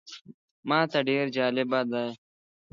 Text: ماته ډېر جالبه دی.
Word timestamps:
ماته 0.67 0.99
ډېر 1.09 1.25
جالبه 1.35 1.81
دی. 1.91 2.07